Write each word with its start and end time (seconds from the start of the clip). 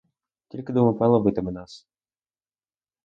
Тільки, 0.47 0.73
думаю, 0.73 0.97
пан 0.97 1.09
ловитиме 1.11 1.51
нас. 1.51 1.87